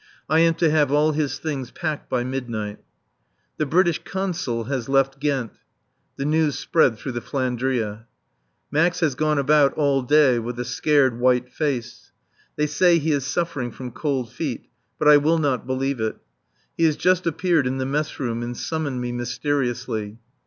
I 0.27 0.39
am 0.39 0.55
to 0.55 0.67
have 0.71 0.91
all 0.91 1.11
his 1.11 1.37
things 1.37 1.69
packed 1.69 2.09
by 2.09 2.23
midnight. 2.23 2.79
The 3.57 3.67
British 3.67 4.01
Consul 4.03 4.63
has 4.63 4.89
left 4.89 5.19
Ghent. 5.19 5.51
The 6.15 6.25
news 6.25 6.57
spread 6.57 6.97
through 6.97 7.11
the 7.11 7.21
"Flandria." 7.21 8.07
Max 8.71 9.01
has 9.01 9.13
gone 9.13 9.37
about 9.37 9.75
all 9.75 10.01
day 10.01 10.39
with 10.39 10.59
a 10.59 10.65
scared, 10.65 11.19
white 11.19 11.51
face. 11.51 12.11
They 12.55 12.65
say 12.65 12.97
he 12.97 13.11
is 13.11 13.27
suffering 13.27 13.69
from 13.71 13.91
cold 13.91 14.31
feet. 14.31 14.65
But 14.97 15.07
I 15.07 15.17
will 15.17 15.37
not 15.37 15.67
believe 15.67 15.99
it. 15.99 16.15
He 16.75 16.85
has 16.85 16.95
just 16.97 17.27
appeared 17.27 17.67
in 17.67 17.77
the 17.77 17.85
mess 17.85 18.19
room 18.19 18.41
and 18.41 18.57
summoned 18.57 19.01
me 19.01 19.11
mysteriously. 19.11 20.17